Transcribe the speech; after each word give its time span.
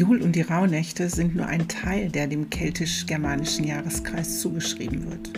Jul 0.00 0.22
und 0.22 0.34
die 0.34 0.40
Rauhnächte 0.40 1.10
sind 1.10 1.36
nur 1.36 1.44
ein 1.44 1.68
Teil, 1.68 2.08
der 2.08 2.26
dem 2.26 2.48
keltisch-germanischen 2.48 3.66
Jahreskreis 3.66 4.40
zugeschrieben 4.40 5.10
wird. 5.10 5.30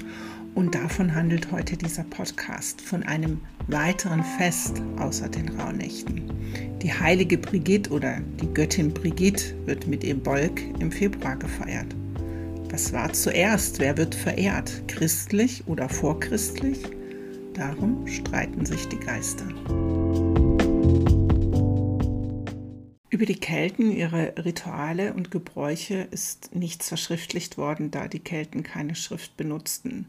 Und 0.54 0.76
davon 0.76 1.16
handelt 1.16 1.50
heute 1.50 1.76
dieser 1.76 2.04
Podcast, 2.04 2.80
von 2.80 3.02
einem 3.02 3.40
weiteren 3.66 4.22
Fest 4.38 4.80
außer 5.00 5.28
den 5.28 5.48
Rauhnächten. 5.58 6.30
Die 6.80 6.92
heilige 6.92 7.38
Brigitte 7.38 7.90
oder 7.90 8.20
die 8.40 8.54
Göttin 8.54 8.94
Brigitte 8.94 9.52
wird 9.66 9.88
mit 9.88 10.04
ihrem 10.04 10.20
Bolk 10.20 10.60
im 10.78 10.92
Februar 10.92 11.34
gefeiert. 11.34 11.96
Was 12.70 12.92
war 12.92 13.12
zuerst? 13.12 13.80
Wer 13.80 13.96
wird 13.98 14.14
verehrt? 14.14 14.84
Christlich 14.86 15.64
oder 15.66 15.88
vorchristlich? 15.88 16.78
Darum 17.54 18.06
streiten 18.06 18.64
sich 18.64 18.86
die 18.86 19.00
Geister. 19.00 19.46
Über 23.12 23.26
die 23.26 23.38
Kelten, 23.38 23.92
ihre 23.92 24.32
Rituale 24.42 25.12
und 25.12 25.30
Gebräuche 25.30 26.08
ist 26.10 26.54
nichts 26.54 26.88
verschriftlicht 26.88 27.58
worden, 27.58 27.90
da 27.90 28.08
die 28.08 28.20
Kelten 28.20 28.62
keine 28.62 28.94
Schrift 28.94 29.36
benutzten. 29.36 30.06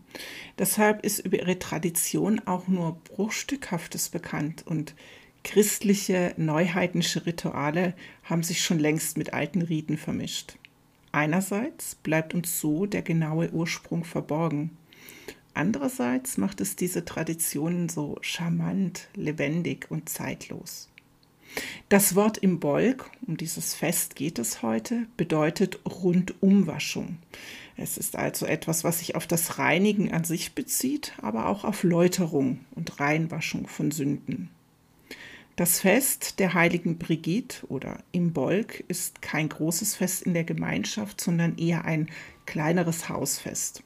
Deshalb 0.57 1.03
ist 1.03 1.19
über 1.19 1.37
ihre 1.37 1.59
Tradition 1.59 2.39
auch 2.45 2.69
nur 2.69 2.95
Bruchstückhaftes 3.03 4.07
bekannt 4.07 4.65
und 4.65 4.95
christliche, 5.43 6.33
neuheidnische 6.37 7.25
Rituale 7.25 7.93
haben 8.23 8.41
sich 8.41 8.63
schon 8.63 8.79
längst 8.79 9.17
mit 9.17 9.33
alten 9.33 9.63
Riten 9.63 9.97
vermischt. 9.97 10.57
Einerseits 11.11 11.95
bleibt 11.95 12.33
uns 12.33 12.61
so 12.61 12.85
der 12.85 13.01
genaue 13.01 13.51
Ursprung 13.51 14.05
verborgen. 14.05 14.77
Andererseits 15.53 16.37
macht 16.37 16.61
es 16.61 16.77
diese 16.77 17.03
Traditionen 17.03 17.89
so 17.89 18.17
charmant, 18.21 19.09
lebendig 19.13 19.87
und 19.91 20.07
zeitlos. 20.07 20.87
Das 21.89 22.15
Wort 22.15 22.37
im 22.37 22.59
Bolk, 22.59 23.11
um 23.27 23.37
dieses 23.37 23.75
Fest 23.75 24.15
geht 24.15 24.39
es 24.39 24.61
heute, 24.61 25.05
bedeutet 25.17 25.79
Rundumwaschung. 25.85 27.17
Es 27.75 27.97
ist 27.97 28.15
also 28.15 28.45
etwas, 28.45 28.83
was 28.83 28.99
sich 28.99 29.15
auf 29.15 29.27
das 29.27 29.57
Reinigen 29.57 30.11
an 30.11 30.23
sich 30.23 30.53
bezieht, 30.53 31.13
aber 31.21 31.47
auch 31.47 31.63
auf 31.63 31.83
Läuterung 31.83 32.59
und 32.75 32.99
Reinwaschung 32.99 33.67
von 33.67 33.91
Sünden. 33.91 34.49
Das 35.55 35.81
Fest 35.81 36.39
der 36.39 36.55
heiligen 36.55 36.97
Brigitte 36.97 37.67
oder 37.67 37.99
im 38.11 38.33
Bolk 38.33 38.83
ist 38.87 39.21
kein 39.21 39.49
großes 39.49 39.95
Fest 39.95 40.23
in 40.23 40.33
der 40.33 40.43
Gemeinschaft, 40.43 41.21
sondern 41.21 41.57
eher 41.57 41.85
ein 41.85 42.09
kleineres 42.47 43.07
Hausfest. 43.07 43.83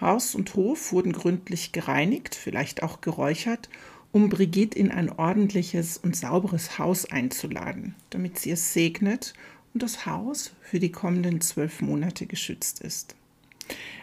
Haus 0.00 0.34
und 0.34 0.54
Hof 0.54 0.92
wurden 0.92 1.12
gründlich 1.12 1.72
gereinigt, 1.72 2.34
vielleicht 2.34 2.82
auch 2.82 3.02
geräuchert 3.02 3.68
um 4.12 4.28
Brigitte 4.28 4.78
in 4.78 4.90
ein 4.90 5.10
ordentliches 5.10 5.96
und 5.96 6.14
sauberes 6.14 6.78
Haus 6.78 7.06
einzuladen, 7.10 7.94
damit 8.10 8.38
sie 8.38 8.50
es 8.50 8.72
segnet 8.72 9.32
und 9.74 9.82
das 9.82 10.06
Haus 10.06 10.52
für 10.60 10.78
die 10.78 10.92
kommenden 10.92 11.40
zwölf 11.40 11.80
Monate 11.80 12.26
geschützt 12.26 12.80
ist. 12.80 13.16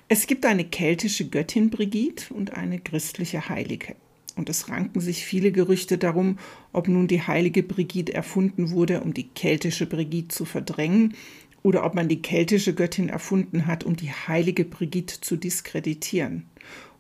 Es 0.08 0.26
gibt 0.26 0.46
eine 0.46 0.66
keltische 0.66 1.30
Göttin 1.30 1.70
Brigitte 1.70 2.34
und 2.34 2.54
eine 2.54 2.80
christliche 2.80 3.50
Heilige. 3.50 3.96
Und 4.36 4.50
es 4.50 4.70
ranken 4.70 5.02
sich 5.02 5.26
viele 5.26 5.52
Gerüchte 5.52 5.98
darum, 5.98 6.40
ob 6.72 6.88
nun 6.88 7.08
die 7.08 7.22
heilige 7.22 7.62
Brigitte 7.62 8.14
erfunden 8.14 8.72
wurde, 8.72 9.02
um 9.02 9.14
die 9.14 9.28
keltische 9.28 9.86
Brigitte 9.86 10.30
zu 10.30 10.46
verdrängen, 10.46 11.14
oder 11.62 11.86
ob 11.86 11.94
man 11.94 12.08
die 12.08 12.22
keltische 12.22 12.74
Göttin 12.74 13.10
erfunden 13.10 13.68
hat, 13.68 13.84
um 13.84 13.96
die 13.96 14.12
heilige 14.12 14.64
Brigitte 14.64 15.20
zu 15.22 15.36
diskreditieren. 15.36 16.46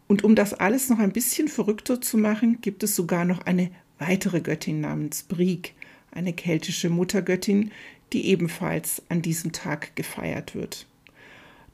Und 0.09 0.23
um 0.23 0.33
das 0.33 0.55
alles 0.55 0.89
noch 0.89 0.97
ein 0.97 1.11
bisschen 1.11 1.47
verrückter 1.47 2.01
zu 2.01 2.17
machen, 2.17 2.61
gibt 2.61 2.81
es 2.81 2.95
sogar 2.95 3.25
noch 3.25 3.41
eine 3.45 3.69
weitere 3.99 4.41
Göttin 4.41 4.81
namens 4.81 5.21
Brieg, 5.21 5.75
eine 6.11 6.33
keltische 6.33 6.89
Muttergöttin, 6.89 7.71
die 8.11 8.25
ebenfalls 8.25 9.03
an 9.09 9.21
diesem 9.21 9.51
Tag 9.51 9.95
gefeiert 9.95 10.55
wird. 10.55 10.87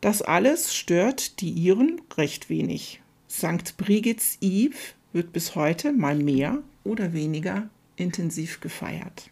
Das 0.02 0.22
alles 0.22 0.76
stört 0.76 1.40
die 1.40 1.52
Iren 1.52 2.02
recht 2.18 2.50
wenig. 2.50 3.02
St. 3.30 3.78
Brigids 3.78 4.38
Eve 4.42 4.76
wird 5.14 5.32
bis 5.32 5.56
heute 5.56 5.94
mal 5.94 6.16
mehr 6.16 6.62
oder 6.84 7.14
weniger 7.14 7.70
intensiv 7.96 8.60
gefeiert. 8.60 9.32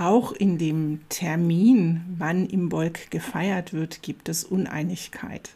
Auch 0.00 0.32
in 0.32 0.56
dem 0.56 1.00
Termin, 1.10 2.00
wann 2.16 2.46
im 2.46 2.70
Bolk 2.70 3.10
gefeiert 3.10 3.74
wird, 3.74 4.00
gibt 4.00 4.30
es 4.30 4.44
Uneinigkeit. 4.44 5.50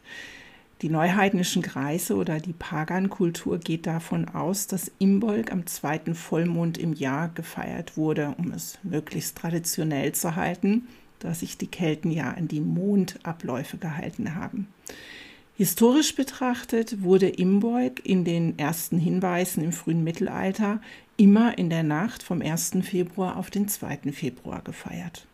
Die 0.83 0.91
neuheidnischen 0.91 1.63
Kreise 1.63 2.15
oder 2.15 2.41
die 2.41 2.53
Pagan-Kultur 2.53 3.57
geht 3.57 3.87
davon 3.87 4.29
aus, 4.29 4.67
dass 4.67 4.93
Imbolg 4.99 5.51
am 5.51 5.67
zweiten 5.67 6.15
Vollmond 6.15 6.77
im 6.77 6.93
Jahr 6.93 7.31
gefeiert 7.31 7.97
wurde, 7.97 8.35
um 8.37 8.51
es 8.51 8.79
möglichst 8.83 9.39
traditionell 9.39 10.13
zu 10.13 10.37
halten, 10.37 10.89
da 11.21 11.33
sich 11.33 11.57
die 11.57 11.69
Kelten 11.69 12.11
ja 12.11 12.33
an 12.33 12.47
die 12.47 12.61
Mondabläufe 12.61 13.79
gehalten 13.79 14.35
haben. 14.35 14.69
Historisch 15.57 16.17
betrachtet 16.17 17.03
wurde 17.03 17.29
Imbolg 17.29 18.05
in 18.05 18.25
den 18.25 18.59
ersten 18.59 18.99
Hinweisen 18.99 19.63
im 19.63 19.73
frühen 19.73 20.03
Mittelalter 20.03 20.81
immer 21.17 21.57
in 21.57 21.71
der 21.71 21.85
Nacht 21.85 22.25
vom 22.25 22.43
1. 22.43 22.79
Februar 22.83 23.37
auf 23.37 23.51
den 23.51 23.69
2. 23.69 24.13
Februar 24.13 24.63
gefeiert. 24.63 25.29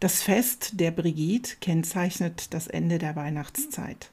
Das 0.00 0.22
Fest 0.22 0.80
der 0.80 0.90
Brigitte 0.90 1.56
kennzeichnet 1.62 2.52
das 2.52 2.66
Ende 2.66 2.98
der 2.98 3.16
Weihnachtszeit. 3.16 4.10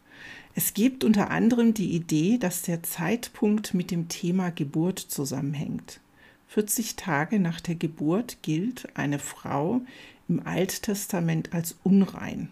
Es 0.55 0.73
gibt 0.73 1.03
unter 1.03 1.31
anderem 1.31 1.73
die 1.73 1.95
Idee, 1.95 2.37
dass 2.37 2.61
der 2.61 2.81
Zeitpunkt 2.83 3.73
mit 3.73 3.91
dem 3.91 4.07
Thema 4.07 4.51
Geburt 4.51 4.99
zusammenhängt. 4.99 5.99
40 6.47 6.95
Tage 6.95 7.39
nach 7.39 7.59
der 7.59 7.75
Geburt 7.75 8.37
gilt 8.41 8.87
eine 8.95 9.19
Frau 9.19 9.81
im 10.29 10.45
Alttestament 10.45 11.53
als 11.53 11.77
unrein. 11.83 12.47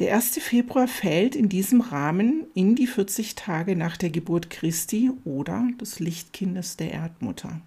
Der 0.00 0.14
1. 0.14 0.38
Februar 0.38 0.88
fällt 0.88 1.36
in 1.36 1.50
diesem 1.50 1.82
Rahmen 1.82 2.46
in 2.54 2.74
die 2.74 2.86
40 2.86 3.34
Tage 3.34 3.76
nach 3.76 3.98
der 3.98 4.08
Geburt 4.08 4.48
Christi 4.48 5.10
oder 5.26 5.68
des 5.78 6.00
Lichtkindes 6.00 6.78
der 6.78 6.92
Erdmutter. 6.92 7.60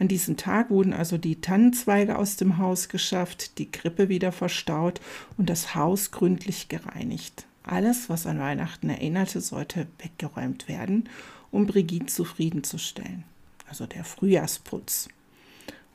An 0.00 0.08
diesem 0.08 0.36
Tag 0.36 0.68
wurden 0.70 0.92
also 0.92 1.16
die 1.16 1.40
Tannenzweige 1.40 2.18
aus 2.18 2.34
dem 2.34 2.58
Haus 2.58 2.88
geschafft, 2.88 3.58
die 3.58 3.70
Krippe 3.70 4.08
wieder 4.08 4.32
verstaut 4.32 5.00
und 5.36 5.48
das 5.48 5.76
Haus 5.76 6.10
gründlich 6.10 6.68
gereinigt. 6.68 7.46
Alles, 7.62 8.08
was 8.10 8.26
an 8.26 8.40
Weihnachten 8.40 8.90
erinnerte, 8.90 9.40
sollte 9.40 9.86
weggeräumt 10.02 10.66
werden, 10.66 11.08
um 11.52 11.66
Brigitte 11.68 12.06
zufriedenzustellen. 12.06 13.22
Also 13.68 13.86
der 13.86 14.02
Frühjahrsputz. 14.02 15.08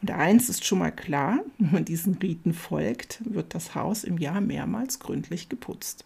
Und 0.03 0.12
eins 0.12 0.50
ist 0.50 0.66
schon 0.66 0.80
mal 0.80 0.91
klar, 0.91 1.40
wenn 1.58 1.72
man 1.72 1.86
diesen 1.86 2.16
Riten 2.16 2.53
folgt, 2.53 3.22
wird 3.24 3.56
das 3.56 3.74
Haus 3.74 4.03
im 4.03 4.18
Jahr 4.18 4.41
mehrmals 4.41 5.00
gründlich 5.00 5.47
geputzt. 5.47 6.03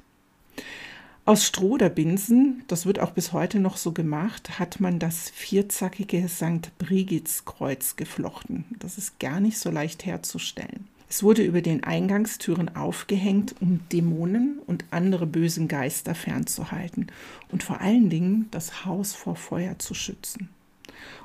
Aus 1.26 1.44
Stroh 1.44 1.72
oder 1.72 1.90
Binsen, 1.90 2.64
das 2.68 2.86
wird 2.86 3.00
auch 3.00 3.10
bis 3.12 3.34
heute 3.34 3.60
noch 3.60 3.76
so 3.76 3.94
gemacht, 3.94 4.60
hat 4.60 4.80
man 4.80 5.00
das 5.00 5.32
vierzackige 5.32 6.30
St. 6.30 6.78
Brigitskreuz 6.78 7.96
geflochten. 7.96 8.66
Das 8.78 9.00
ist 9.00 9.20
gar 9.20 9.40
nicht 9.40 9.58
so 9.58 9.72
leicht 9.72 10.06
herzustellen. 10.06 10.88
Es 11.10 11.24
wurde 11.24 11.44
über 11.44 11.62
den 11.62 11.84
Eingangstüren 11.84 12.76
aufgehängt, 12.76 13.56
um 13.62 13.80
Dämonen 13.92 14.60
und 14.68 14.86
andere 14.92 15.26
bösen 15.26 15.68
Geister 15.68 16.14
fernzuhalten 16.14 17.08
und 17.52 17.64
vor 17.64 17.82
allen 17.82 18.12
Dingen 18.12 18.48
das 18.52 18.86
Haus 18.86 19.14
vor 19.14 19.36
Feuer 19.36 19.80
zu 19.80 19.96
schützen. 19.96 20.50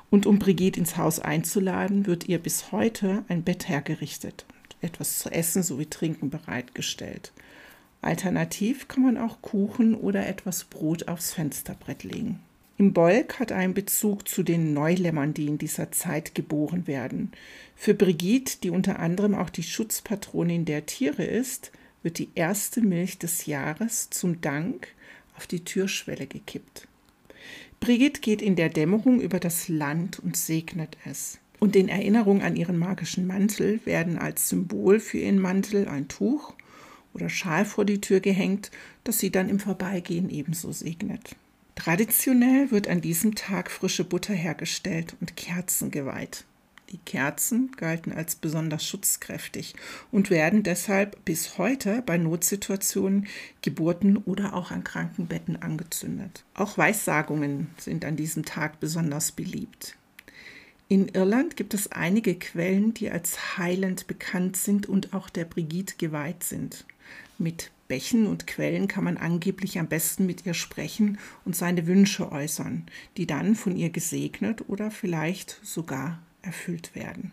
Und 0.09 0.25
um 0.25 0.39
Brigitte 0.39 0.79
ins 0.79 0.97
Haus 0.97 1.19
einzuladen, 1.19 2.05
wird 2.05 2.29
ihr 2.29 2.39
bis 2.39 2.71
heute 2.71 3.23
ein 3.27 3.43
Bett 3.43 3.67
hergerichtet 3.67 4.45
und 4.63 4.75
etwas 4.81 5.19
zu 5.19 5.29
essen 5.29 5.63
sowie 5.63 5.87
Trinken 5.87 6.29
bereitgestellt. 6.29 7.31
Alternativ 8.01 8.87
kann 8.87 9.03
man 9.03 9.17
auch 9.17 9.41
Kuchen 9.41 9.95
oder 9.95 10.27
etwas 10.27 10.65
Brot 10.65 11.07
aufs 11.07 11.33
Fensterbrett 11.33 12.03
legen. 12.03 12.39
Im 12.77 12.91
Bolk 12.91 13.39
hat 13.39 13.51
einen 13.51 13.73
Bezug 13.73 14.27
zu 14.27 14.43
den 14.43 14.73
Neulämmern, 14.73 15.33
die 15.33 15.47
in 15.47 15.57
dieser 15.57 15.91
Zeit 15.91 16.35
geboren 16.35 16.87
werden. 16.87 17.31
Für 17.75 17.93
Brigitte, 17.93 18.57
die 18.61 18.71
unter 18.71 18.99
anderem 18.99 19.35
auch 19.35 19.49
die 19.49 19.63
Schutzpatronin 19.63 20.65
der 20.65 20.85
Tiere 20.85 21.23
ist, 21.23 21.71
wird 22.01 22.17
die 22.17 22.29
erste 22.35 22.81
Milch 22.81 23.19
des 23.19 23.45
Jahres 23.45 24.09
zum 24.09 24.41
Dank 24.41 24.87
auf 25.37 25.47
die 25.47 25.63
Türschwelle 25.63 26.27
gekippt. 26.27 26.87
Brigitte 27.79 28.21
geht 28.21 28.41
in 28.41 28.55
der 28.55 28.69
Dämmerung 28.69 29.19
über 29.19 29.39
das 29.39 29.67
Land 29.67 30.19
und 30.19 30.37
segnet 30.37 30.97
es. 31.05 31.39
Und 31.59 31.75
in 31.75 31.89
Erinnerung 31.89 32.41
an 32.41 32.55
ihren 32.55 32.77
magischen 32.77 33.25
Mantel 33.27 33.79
werden 33.85 34.17
als 34.17 34.49
Symbol 34.49 34.99
für 34.99 35.19
ihren 35.19 35.39
Mantel 35.39 35.87
ein 35.87 36.07
Tuch 36.07 36.53
oder 37.13 37.29
Schal 37.29 37.65
vor 37.65 37.85
die 37.85 38.01
Tür 38.01 38.19
gehängt, 38.19 38.71
das 39.03 39.19
sie 39.19 39.31
dann 39.31 39.49
im 39.49 39.59
Vorbeigehen 39.59 40.29
ebenso 40.29 40.71
segnet. 40.71 41.35
Traditionell 41.75 42.71
wird 42.71 42.87
an 42.87 43.01
diesem 43.01 43.35
Tag 43.35 43.71
frische 43.71 44.03
Butter 44.03 44.33
hergestellt 44.33 45.15
und 45.19 45.35
Kerzen 45.35 45.89
geweiht. 45.91 46.45
Die 46.93 46.99
Kerzen 46.99 47.71
galten 47.75 48.11
als 48.11 48.35
besonders 48.35 48.85
schutzkräftig 48.85 49.73
und 50.11 50.29
werden 50.29 50.61
deshalb 50.61 51.25
bis 51.25 51.57
heute 51.57 52.03
bei 52.05 52.19
Notsituationen, 52.19 53.25
Geburten 53.63 54.17
oder 54.17 54.53
auch 54.53 54.69
an 54.69 54.83
Krankenbetten 54.83 55.59
angezündet. 55.59 56.43
Auch 56.53 56.77
Weissagungen 56.77 57.71
sind 57.79 58.05
an 58.05 58.15
diesem 58.15 58.45
Tag 58.45 58.79
besonders 58.79 59.31
beliebt. 59.31 59.97
In 60.87 61.07
Irland 61.07 61.57
gibt 61.57 61.73
es 61.73 61.91
einige 61.91 62.35
Quellen, 62.35 62.93
die 62.93 63.09
als 63.09 63.57
heilend 63.57 64.05
bekannt 64.05 64.55
sind 64.55 64.87
und 64.87 65.15
auch 65.15 65.31
der 65.31 65.45
Brigitte 65.45 65.95
geweiht 65.97 66.43
sind. 66.43 66.85
Mit 67.39 67.71
Bächen 67.87 68.27
und 68.27 68.45
Quellen 68.45 68.87
kann 68.87 69.03
man 69.03 69.17
angeblich 69.17 69.79
am 69.79 69.87
besten 69.87 70.27
mit 70.27 70.45
ihr 70.45 70.53
sprechen 70.53 71.17
und 71.43 71.55
seine 71.55 71.87
Wünsche 71.87 72.31
äußern, 72.31 72.85
die 73.17 73.25
dann 73.25 73.55
von 73.55 73.75
ihr 73.75 73.89
gesegnet 73.89 74.69
oder 74.69 74.91
vielleicht 74.91 75.59
sogar 75.63 76.19
erfüllt 76.43 76.95
werden. 76.95 77.31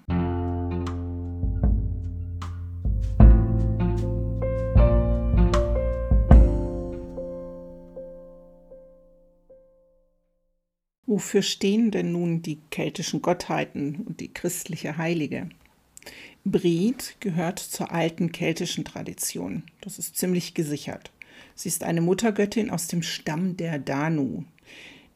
Wofür 11.10 11.42
stehen 11.42 11.90
denn 11.90 12.12
nun 12.12 12.40
die 12.40 12.60
keltischen 12.70 13.20
Gottheiten 13.20 13.96
und 14.06 14.20
die 14.20 14.32
christliche 14.32 14.96
Heilige? 14.96 15.48
Brid 16.44 17.16
gehört 17.20 17.58
zur 17.58 17.90
alten 17.92 18.32
keltischen 18.32 18.84
Tradition. 18.84 19.64
Das 19.80 19.98
ist 19.98 20.16
ziemlich 20.16 20.54
gesichert. 20.54 21.10
Sie 21.54 21.68
ist 21.68 21.82
eine 21.82 22.00
Muttergöttin 22.00 22.70
aus 22.70 22.86
dem 22.86 23.02
Stamm 23.02 23.56
der 23.56 23.78
Danu. 23.78 24.44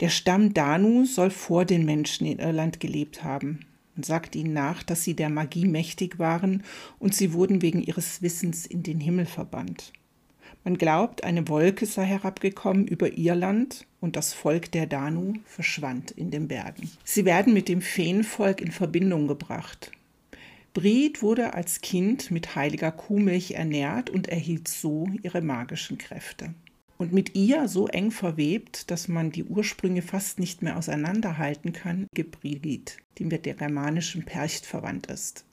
Der 0.00 0.08
Stamm 0.08 0.52
Danu 0.52 1.06
soll 1.06 1.30
vor 1.30 1.64
den 1.64 1.84
Menschen 1.84 2.26
in 2.26 2.40
Irland 2.40 2.80
gelebt 2.80 3.22
haben. 3.22 3.60
Man 3.96 4.02
sagt 4.02 4.34
ihnen 4.34 4.52
nach, 4.52 4.82
dass 4.82 5.04
sie 5.04 5.14
der 5.14 5.28
Magie 5.28 5.66
mächtig 5.66 6.18
waren 6.18 6.62
und 6.98 7.14
sie 7.14 7.32
wurden 7.32 7.62
wegen 7.62 7.82
ihres 7.82 8.22
Wissens 8.22 8.66
in 8.66 8.82
den 8.82 9.00
Himmel 9.00 9.26
verbannt. 9.26 9.92
Man 10.64 10.78
glaubt, 10.78 11.24
eine 11.24 11.46
Wolke 11.48 11.86
sei 11.86 12.06
herabgekommen 12.06 12.86
über 12.86 13.16
Irland 13.16 13.86
und 14.00 14.16
das 14.16 14.32
Volk 14.32 14.72
der 14.72 14.86
Danu 14.86 15.34
verschwand 15.44 16.10
in 16.10 16.30
den 16.30 16.48
Bergen. 16.48 16.90
Sie 17.04 17.24
werden 17.24 17.52
mit 17.52 17.68
dem 17.68 17.82
Feenvolk 17.82 18.60
in 18.60 18.72
Verbindung 18.72 19.28
gebracht. 19.28 19.92
Brid 20.72 21.22
wurde 21.22 21.54
als 21.54 21.82
Kind 21.82 22.30
mit 22.30 22.56
heiliger 22.56 22.90
Kuhmilch 22.90 23.52
ernährt 23.52 24.10
und 24.10 24.28
erhielt 24.28 24.66
so 24.66 25.08
ihre 25.22 25.40
magischen 25.40 25.98
Kräfte 25.98 26.54
und 26.98 27.12
mit 27.12 27.34
ihr 27.34 27.68
so 27.68 27.88
eng 27.88 28.10
verwebt, 28.10 28.90
dass 28.90 29.08
man 29.08 29.30
die 29.30 29.44
Ursprünge 29.44 30.02
fast 30.02 30.38
nicht 30.38 30.62
mehr 30.62 30.76
auseinanderhalten 30.76 31.72
kann, 31.72 32.06
gibt 32.14 32.40
Brigitte, 32.40 32.94
die 33.18 33.24
mit 33.24 33.46
der 33.46 33.54
germanischen 33.54 34.24
Percht 34.24 34.66
verwandt 34.66 35.06
ist. 35.06 35.44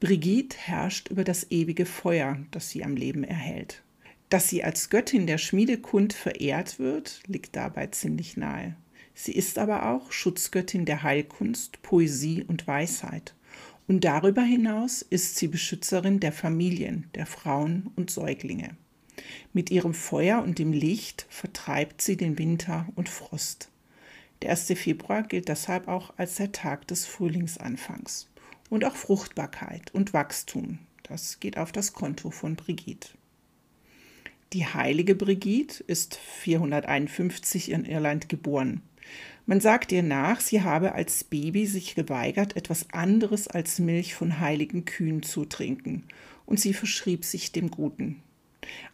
Brigitte 0.00 0.56
herrscht 0.58 1.08
über 1.08 1.24
das 1.24 1.50
ewige 1.50 1.86
Feuer, 1.86 2.38
das 2.50 2.70
sie 2.70 2.84
am 2.84 2.96
Leben 2.96 3.24
erhält. 3.24 3.82
Dass 4.28 4.48
sie 4.48 4.64
als 4.64 4.90
Göttin 4.90 5.26
der 5.26 5.38
Schmiedekund 5.38 6.12
verehrt 6.12 6.78
wird, 6.78 7.22
liegt 7.26 7.56
dabei 7.56 7.86
ziemlich 7.88 8.36
nahe. 8.36 8.76
Sie 9.14 9.32
ist 9.32 9.58
aber 9.58 9.88
auch 9.90 10.10
Schutzgöttin 10.10 10.84
der 10.84 11.02
Heilkunst, 11.02 11.82
Poesie 11.82 12.42
und 12.42 12.66
Weisheit. 12.66 13.34
Und 13.86 14.04
darüber 14.04 14.42
hinaus 14.42 15.02
ist 15.02 15.36
sie 15.36 15.48
Beschützerin 15.48 16.18
der 16.18 16.32
Familien, 16.32 17.08
der 17.14 17.26
Frauen 17.26 17.90
und 17.96 18.10
Säuglinge. 18.10 18.76
Mit 19.52 19.70
ihrem 19.70 19.94
Feuer 19.94 20.42
und 20.42 20.58
dem 20.58 20.72
Licht 20.72 21.26
vertreibt 21.28 22.02
sie 22.02 22.16
den 22.16 22.38
Winter 22.38 22.86
und 22.96 23.08
Frost. 23.08 23.70
Der 24.42 24.50
1. 24.50 24.66
Februar 24.76 25.22
gilt 25.22 25.48
deshalb 25.48 25.88
auch 25.88 26.12
als 26.16 26.36
der 26.36 26.52
Tag 26.52 26.86
des 26.88 27.06
Frühlingsanfangs. 27.06 28.28
Und 28.70 28.84
auch 28.84 28.96
Fruchtbarkeit 28.96 29.94
und 29.94 30.12
Wachstum, 30.12 30.78
das 31.02 31.38
geht 31.38 31.58
auf 31.58 31.70
das 31.70 31.92
Konto 31.92 32.30
von 32.30 32.56
Brigitte. 32.56 33.10
Die 34.52 34.66
heilige 34.66 35.14
Brigitte 35.14 35.82
ist 35.84 36.16
451 36.16 37.70
in 37.70 37.84
Irland 37.84 38.28
geboren. 38.28 38.82
Man 39.46 39.60
sagt 39.60 39.92
ihr 39.92 40.02
nach, 40.02 40.40
sie 40.40 40.62
habe 40.62 40.92
als 40.92 41.24
Baby 41.24 41.66
sich 41.66 41.94
geweigert, 41.94 42.56
etwas 42.56 42.90
anderes 42.90 43.48
als 43.48 43.78
Milch 43.78 44.14
von 44.14 44.40
heiligen 44.40 44.84
Kühen 44.84 45.22
zu 45.22 45.44
trinken, 45.44 46.04
und 46.46 46.60
sie 46.60 46.72
verschrieb 46.72 47.24
sich 47.24 47.52
dem 47.52 47.70
Guten. 47.70 48.22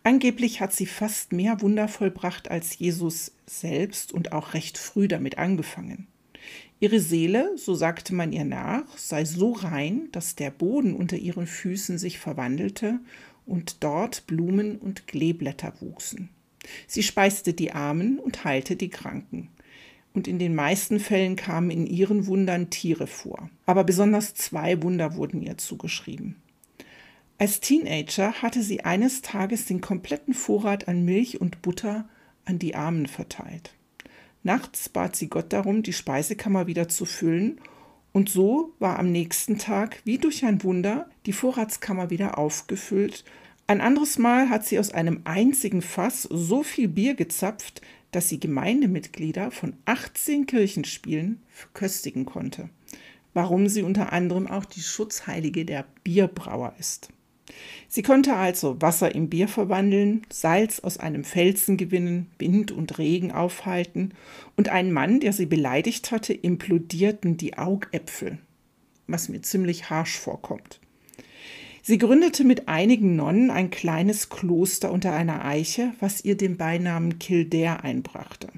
Angeblich 0.02 0.60
hat 0.60 0.72
sie 0.72 0.86
fast 0.86 1.32
mehr 1.32 1.60
Wunder 1.60 1.86
vollbracht 1.86 2.50
als 2.50 2.78
Jesus 2.78 3.32
selbst 3.46 4.12
und 4.12 4.32
auch 4.32 4.54
recht 4.54 4.78
früh 4.78 5.08
damit 5.08 5.36
angefangen. 5.36 6.06
Ihre 6.80 7.00
Seele, 7.00 7.52
so 7.56 7.74
sagte 7.74 8.14
man 8.14 8.32
ihr 8.32 8.46
nach, 8.46 8.96
sei 8.96 9.26
so 9.26 9.52
rein, 9.52 10.08
dass 10.12 10.36
der 10.36 10.50
Boden 10.50 10.94
unter 10.94 11.18
ihren 11.18 11.46
Füßen 11.46 11.98
sich 11.98 12.18
verwandelte 12.18 13.00
und 13.44 13.82
dort 13.84 14.26
Blumen 14.26 14.78
und 14.78 15.06
Kleeblätter 15.06 15.74
wuchsen. 15.80 16.30
Sie 16.86 17.02
speiste 17.02 17.52
die 17.52 17.72
Armen 17.72 18.18
und 18.18 18.44
heilte 18.44 18.76
die 18.76 18.88
Kranken. 18.88 19.48
Und 20.14 20.26
in 20.26 20.38
den 20.38 20.54
meisten 20.54 20.98
Fällen 20.98 21.36
kamen 21.36 21.70
in 21.70 21.86
ihren 21.86 22.26
Wundern 22.26 22.70
Tiere 22.70 23.06
vor. 23.06 23.50
Aber 23.66 23.84
besonders 23.84 24.34
zwei 24.34 24.82
Wunder 24.82 25.14
wurden 25.16 25.42
ihr 25.42 25.58
zugeschrieben. 25.58 26.36
Als 27.40 27.60
Teenager 27.60 28.42
hatte 28.42 28.62
sie 28.62 28.84
eines 28.84 29.22
Tages 29.22 29.64
den 29.64 29.80
kompletten 29.80 30.34
Vorrat 30.34 30.88
an 30.88 31.06
Milch 31.06 31.40
und 31.40 31.62
Butter 31.62 32.06
an 32.44 32.58
die 32.58 32.74
Armen 32.74 33.06
verteilt. 33.06 33.72
Nachts 34.42 34.90
bat 34.90 35.16
sie 35.16 35.28
Gott 35.28 35.50
darum, 35.54 35.82
die 35.82 35.94
Speisekammer 35.94 36.66
wieder 36.66 36.90
zu 36.90 37.06
füllen, 37.06 37.58
und 38.12 38.28
so 38.28 38.74
war 38.78 38.98
am 38.98 39.10
nächsten 39.10 39.56
Tag, 39.56 40.02
wie 40.04 40.18
durch 40.18 40.44
ein 40.44 40.62
Wunder, 40.64 41.08
die 41.24 41.32
Vorratskammer 41.32 42.10
wieder 42.10 42.36
aufgefüllt. 42.36 43.24
Ein 43.66 43.80
anderes 43.80 44.18
Mal 44.18 44.50
hat 44.50 44.66
sie 44.66 44.78
aus 44.78 44.90
einem 44.90 45.22
einzigen 45.24 45.80
Fass 45.80 46.24
so 46.24 46.62
viel 46.62 46.88
Bier 46.88 47.14
gezapft, 47.14 47.80
dass 48.10 48.28
sie 48.28 48.38
Gemeindemitglieder 48.38 49.50
von 49.50 49.72
18 49.86 50.44
Kirchenspielen 50.44 51.40
verköstigen 51.48 52.26
konnte. 52.26 52.68
Warum 53.32 53.66
sie 53.66 53.80
unter 53.80 54.12
anderem 54.12 54.46
auch 54.46 54.66
die 54.66 54.82
Schutzheilige 54.82 55.64
der 55.64 55.86
Bierbrauer 56.04 56.74
ist. 56.78 57.08
Sie 57.88 58.02
konnte 58.02 58.36
also 58.36 58.80
Wasser 58.80 59.14
in 59.14 59.28
Bier 59.28 59.48
verwandeln, 59.48 60.22
Salz 60.30 60.80
aus 60.80 60.98
einem 60.98 61.24
Felsen 61.24 61.76
gewinnen, 61.76 62.30
Wind 62.38 62.70
und 62.70 62.98
Regen 62.98 63.32
aufhalten, 63.32 64.12
und 64.56 64.68
einen 64.68 64.92
Mann, 64.92 65.20
der 65.20 65.32
sie 65.32 65.46
beleidigt 65.46 66.12
hatte, 66.12 66.32
implodierten 66.32 67.36
die 67.36 67.58
Augäpfel, 67.58 68.38
was 69.06 69.28
mir 69.28 69.42
ziemlich 69.42 69.90
harsch 69.90 70.18
vorkommt. 70.18 70.80
Sie 71.82 71.98
gründete 71.98 72.44
mit 72.44 72.68
einigen 72.68 73.16
Nonnen 73.16 73.50
ein 73.50 73.70
kleines 73.70 74.28
Kloster 74.28 74.92
unter 74.92 75.12
einer 75.12 75.44
Eiche, 75.44 75.92
was 75.98 76.24
ihr 76.24 76.36
den 76.36 76.56
Beinamen 76.56 77.18
Kildare 77.18 77.82
einbrachte. 77.82 78.48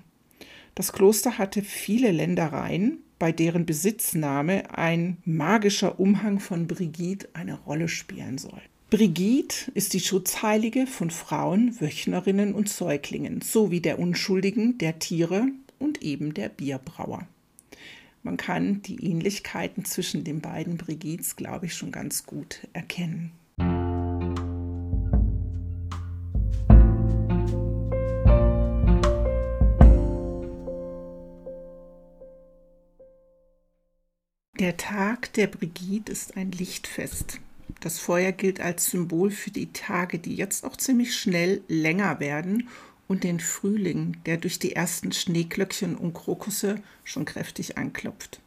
Das 0.75 0.93
Kloster 0.93 1.39
hatte 1.39 1.63
viele 1.63 2.11
Ländereien, 2.11 2.99
bei 3.19 3.31
deren 3.31 3.67
Besitznahme 3.67 4.77
ein 4.77 5.19
magischer 5.25 6.01
Umhang 6.01 6.41
von 6.41 6.67
Brigitte 6.67 7.29
eine 7.35 7.55
Rolle 7.55 7.89
spielen 7.89 8.37
soll. 8.37 8.61
Brigitte 8.93 9.71
ist 9.73 9.95
die 9.95 10.01
Schutzheilige 10.01 10.87
von 10.87 11.11
Frauen, 11.11 11.81
Wöchnerinnen 11.81 12.53
und 12.53 12.69
Säuglingen 12.69 13.41
sowie 13.41 13.81
der 13.81 13.99
Unschuldigen, 13.99 14.77
der 14.77 14.99
Tiere 14.99 15.47
und 15.79 16.03
eben 16.03 16.35
der 16.35 16.51
Bierbrauer. 16.51 17.27
Man 18.23 18.37
kann 18.37 18.83
die 18.83 19.03
Ähnlichkeiten 19.03 19.87
zwischen 19.87 20.25
den 20.25 20.43
beiden 20.43 20.77
Brigittes, 20.77 21.37
glaube 21.37 21.65
ich, 21.65 21.75
schon 21.75 21.91
ganz 21.91 22.27
gut 22.27 22.69
erkennen. 22.75 23.33
Der 34.61 34.77
Tag 34.77 35.33
der 35.33 35.47
Brigitte 35.47 36.13
ist 36.13 36.37
ein 36.37 36.53
Lichtfest. 36.53 37.41
Das 37.83 37.99
Feuer 37.99 38.31
gilt 38.31 38.61
als 38.61 38.87
Symbol 38.87 39.33
für 39.33 39.51
die 39.51 39.73
Tage, 39.73 40.21
die 40.21 40.37
jetzt 40.37 40.65
auch 40.65 40.77
ziemlich 40.77 41.17
schnell 41.17 41.63
länger 41.67 42.21
werden 42.21 42.69
und 43.09 43.25
den 43.25 43.41
Frühling, 43.41 44.19
der 44.25 44.37
durch 44.37 44.61
die 44.61 44.77
ersten 44.77 45.11
Schneeglöckchen 45.11 45.97
und 45.97 46.15
Krokusse 46.15 46.77
schon 47.03 47.25
kräftig 47.25 47.79
anklopft. 47.79 48.41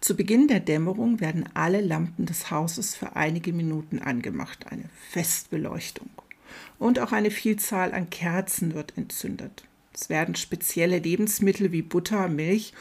Zu 0.00 0.14
Beginn 0.14 0.46
der 0.46 0.60
Dämmerung 0.60 1.18
werden 1.18 1.48
alle 1.54 1.80
Lampen 1.80 2.26
des 2.26 2.52
Hauses 2.52 2.94
für 2.94 3.16
einige 3.16 3.52
Minuten 3.52 3.98
angemacht, 3.98 4.68
eine 4.70 4.88
Festbeleuchtung. 5.10 6.10
Und 6.78 7.00
auch 7.00 7.10
eine 7.10 7.32
Vielzahl 7.32 7.92
an 7.92 8.08
Kerzen 8.08 8.74
wird 8.74 8.96
entzündet. 8.96 9.64
Es 9.92 10.08
werden 10.08 10.36
spezielle 10.36 11.00
Lebensmittel 11.00 11.72
wie 11.72 11.82
Butter, 11.82 12.28
Milch 12.28 12.72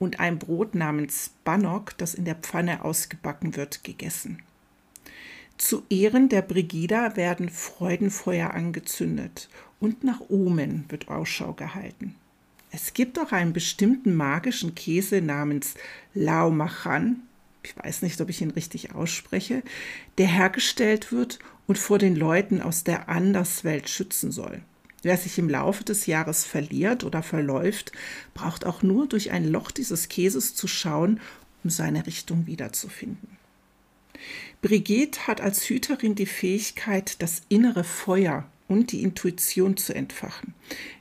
und 0.00 0.18
ein 0.18 0.40
Brot 0.40 0.74
namens 0.74 1.30
Bannock, 1.44 1.96
das 1.98 2.14
in 2.14 2.24
der 2.24 2.34
Pfanne 2.34 2.84
ausgebacken 2.84 3.54
wird, 3.54 3.84
gegessen. 3.84 4.42
Zu 5.58 5.84
Ehren 5.88 6.28
der 6.28 6.42
Brigida 6.42 7.16
werden 7.16 7.48
Freudenfeuer 7.48 8.50
angezündet 8.50 9.48
und 9.80 10.04
nach 10.04 10.20
Omen 10.28 10.84
wird 10.88 11.08
Ausschau 11.08 11.54
gehalten. 11.54 12.14
Es 12.70 12.92
gibt 12.92 13.18
auch 13.18 13.32
einen 13.32 13.54
bestimmten 13.54 14.14
magischen 14.14 14.74
Käse 14.74 15.22
namens 15.22 15.74
Lao 16.12 16.50
Machan, 16.50 17.22
ich 17.62 17.76
weiß 17.76 18.02
nicht, 18.02 18.20
ob 18.20 18.28
ich 18.28 18.42
ihn 18.42 18.52
richtig 18.52 18.94
ausspreche, 18.94 19.62
der 20.18 20.28
hergestellt 20.28 21.10
wird 21.10 21.38
und 21.66 21.78
vor 21.78 21.98
den 21.98 22.14
Leuten 22.14 22.60
aus 22.60 22.84
der 22.84 23.08
Anderswelt 23.08 23.88
schützen 23.88 24.30
soll. 24.30 24.60
Wer 25.02 25.16
sich 25.16 25.38
im 25.38 25.48
Laufe 25.48 25.84
des 25.84 26.06
Jahres 26.06 26.44
verliert 26.44 27.02
oder 27.02 27.22
verläuft, 27.22 27.92
braucht 28.34 28.64
auch 28.64 28.82
nur 28.82 29.08
durch 29.08 29.32
ein 29.32 29.48
Loch 29.48 29.70
dieses 29.70 30.08
Käses 30.08 30.54
zu 30.54 30.68
schauen, 30.68 31.20
um 31.64 31.70
seine 31.70 32.06
Richtung 32.06 32.46
wiederzufinden. 32.46 33.35
Brigitte 34.66 35.28
hat 35.28 35.40
als 35.40 35.68
Hüterin 35.68 36.16
die 36.16 36.26
Fähigkeit, 36.26 37.22
das 37.22 37.42
innere 37.48 37.84
Feuer 37.84 38.50
und 38.66 38.90
die 38.90 39.04
Intuition 39.04 39.76
zu 39.76 39.94
entfachen. 39.94 40.54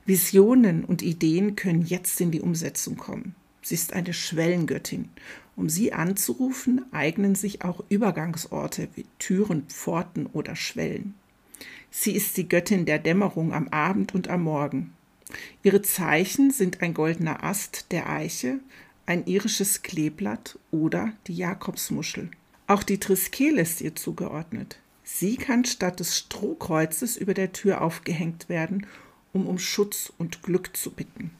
Visionen 0.05 0.85
und 0.85 1.01
Ideen 1.01 1.55
können 1.55 1.83
jetzt 1.83 2.21
in 2.21 2.29
die 2.29 2.41
Umsetzung 2.41 2.95
kommen. 2.95 3.33
Sie 3.63 3.73
ist 3.73 3.93
eine 3.93 4.13
Schwellengöttin. 4.13 5.09
Um 5.55 5.67
sie 5.67 5.93
anzurufen, 5.93 6.85
eignen 6.91 7.33
sich 7.33 7.63
auch 7.63 7.83
Übergangsorte 7.89 8.87
wie 8.93 9.07
Türen, 9.17 9.63
Pforten 9.67 10.27
oder 10.27 10.55
Schwellen. 10.55 11.15
Sie 11.89 12.11
ist 12.11 12.37
die 12.37 12.47
Göttin 12.47 12.85
der 12.85 12.99
Dämmerung 12.99 13.51
am 13.51 13.67
Abend 13.69 14.13
und 14.13 14.27
am 14.27 14.43
Morgen. 14.43 14.93
Ihre 15.63 15.81
Zeichen 15.81 16.51
sind 16.51 16.83
ein 16.83 16.93
goldener 16.93 17.43
Ast 17.43 17.91
der 17.91 18.11
Eiche, 18.11 18.59
ein 19.07 19.25
irisches 19.25 19.81
Kleeblatt 19.81 20.59
oder 20.69 21.13
die 21.25 21.35
Jakobsmuschel. 21.35 22.29
Auch 22.67 22.83
die 22.83 22.99
Triskele 22.99 23.61
ist 23.61 23.81
ihr 23.81 23.95
zugeordnet. 23.95 24.79
Sie 25.03 25.37
kann 25.37 25.65
statt 25.65 25.99
des 25.99 26.17
Strohkreuzes 26.17 27.15
über 27.15 27.35
der 27.35 27.53
Tür 27.53 27.81
aufgehängt 27.81 28.49
werden, 28.49 28.87
um 29.33 29.45
um 29.45 29.59
Schutz 29.59 30.11
und 30.17 30.41
Glück 30.41 30.75
zu 30.75 30.91
bitten. 30.91 31.31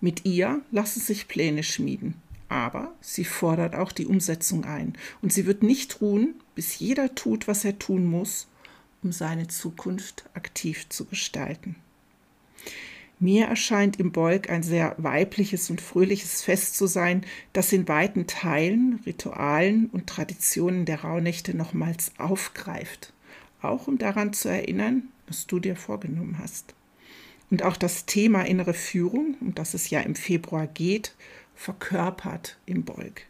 Mit 0.00 0.26
ihr 0.26 0.60
lassen 0.70 1.00
sich 1.00 1.28
Pläne 1.28 1.62
schmieden, 1.62 2.14
aber 2.50 2.92
sie 3.00 3.24
fordert 3.24 3.74
auch 3.74 3.92
die 3.92 4.06
Umsetzung 4.06 4.64
ein, 4.64 4.94
und 5.22 5.32
sie 5.32 5.46
wird 5.46 5.62
nicht 5.62 6.02
ruhen, 6.02 6.34
bis 6.54 6.78
jeder 6.78 7.14
tut, 7.14 7.48
was 7.48 7.64
er 7.64 7.78
tun 7.78 8.04
muss, 8.04 8.48
um 9.02 9.12
seine 9.12 9.48
Zukunft 9.48 10.24
aktiv 10.34 10.88
zu 10.90 11.06
gestalten. 11.06 11.76
Mir 13.22 13.44
erscheint 13.48 14.00
im 14.00 14.12
Bolk 14.12 14.48
ein 14.48 14.62
sehr 14.62 14.94
weibliches 14.96 15.68
und 15.68 15.82
fröhliches 15.82 16.40
Fest 16.40 16.74
zu 16.74 16.86
sein, 16.86 17.26
das 17.52 17.70
in 17.70 17.86
weiten 17.86 18.26
Teilen, 18.26 18.98
Ritualen 19.04 19.90
und 19.92 20.06
Traditionen 20.06 20.86
der 20.86 21.02
Rauhnächte 21.02 21.54
nochmals 21.54 22.12
aufgreift, 22.16 23.12
auch 23.60 23.88
um 23.88 23.98
daran 23.98 24.32
zu 24.32 24.48
erinnern, 24.48 25.02
was 25.26 25.46
du 25.46 25.60
dir 25.60 25.76
vorgenommen 25.76 26.38
hast. 26.38 26.74
Und 27.50 27.62
auch 27.62 27.76
das 27.76 28.06
Thema 28.06 28.46
innere 28.46 28.72
Führung, 28.72 29.36
um 29.42 29.54
das 29.54 29.74
es 29.74 29.90
ja 29.90 30.00
im 30.00 30.14
Februar 30.14 30.66
geht, 30.66 31.14
verkörpert 31.54 32.56
im 32.64 32.84
Bolk. 32.84 33.26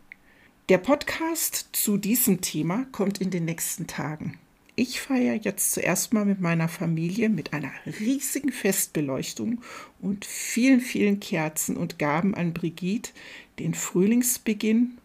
Der 0.69 0.79
Podcast 0.79 1.71
zu 1.73 1.97
diesem 1.97 2.43
Thema 2.43 2.87
kommt 2.93 3.21
in 3.21 3.31
den 3.31 3.45
nächsten 3.45 3.89
Tagen. 3.89 4.39
Ich 4.81 5.03
feiere 5.03 5.35
jetzt 5.35 5.73
zuerst 5.73 6.15
mal 6.15 6.25
mit 6.25 6.41
meiner 6.41 6.67
Familie 6.67 7.29
mit 7.29 7.53
einer 7.53 7.71
riesigen 7.85 8.51
Festbeleuchtung 8.51 9.61
und 10.01 10.25
vielen, 10.25 10.81
vielen 10.81 11.21
Kerzen 11.21 11.77
und 11.77 11.99
Gaben 11.99 12.35
an 12.35 12.55
Brigitte 12.55 13.11
den 13.59 13.75
Frühlingsbeginn. 13.75 14.97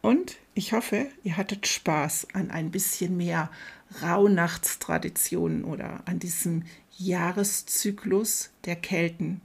Und 0.00 0.38
ich 0.54 0.72
hoffe, 0.72 1.06
ihr 1.22 1.36
hattet 1.36 1.68
Spaß 1.68 2.26
an 2.32 2.50
ein 2.50 2.72
bisschen 2.72 3.16
mehr 3.16 3.52
Rauhnachtstraditionen 4.02 5.62
oder 5.62 6.02
an 6.06 6.18
diesem 6.18 6.64
Jahreszyklus 6.98 8.50
der 8.64 8.74
Kelten. 8.74 9.42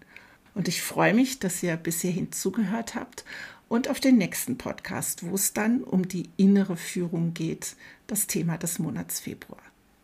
Und 0.55 0.67
ich 0.67 0.81
freue 0.81 1.13
mich, 1.13 1.37
dass 1.37 1.61
ihr 1.61 1.77
bis 1.77 2.01
hierhin 2.01 2.31
zugehört 2.31 2.95
habt 2.95 3.23
und 3.69 3.87
auf 3.87 3.99
den 3.99 4.17
nächsten 4.17 4.57
Podcast, 4.57 5.23
wo 5.23 5.35
es 5.35 5.53
dann 5.53 5.83
um 5.83 6.07
die 6.07 6.29
innere 6.35 6.75
Führung 6.75 7.33
geht, 7.33 7.75
das 8.07 8.27
Thema 8.27 8.57
des 8.57 8.79
Monats 8.79 9.21
Februar. 9.21 9.61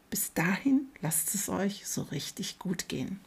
Bis 0.09 0.33
dahin 0.33 0.87
lasst 1.01 1.35
es 1.35 1.49
euch 1.49 1.85
so 1.85 2.03
richtig 2.03 2.59
gut 2.59 2.87
gehen. 2.87 3.19